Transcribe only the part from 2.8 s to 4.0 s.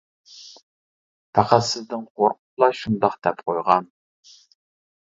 شۇنداق دەپ قويغان.